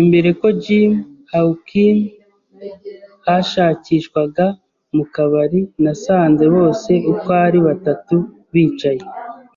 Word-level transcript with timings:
imbere 0.00 0.28
ko 0.40 0.46
Jim 0.64 0.90
Hawkins 1.32 2.06
yashakishwaga 3.26 4.46
mu 4.94 5.04
kabari. 5.14 5.60
Nasanze 5.82 6.44
bose 6.56 6.90
uko 7.12 7.28
ari 7.46 7.58
batatu 7.66 8.16
bicaye 8.52 9.04